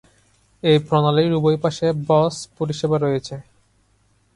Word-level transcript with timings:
এই 0.63 0.77
প্রণালীর 0.87 1.37
উভয় 1.37 1.57
পাশে 1.63 1.87
বাস 2.07 2.35
পরিষেবা 2.57 2.97
রয়েছে। 2.97 3.35